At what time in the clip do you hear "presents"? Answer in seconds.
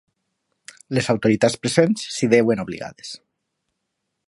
1.65-2.07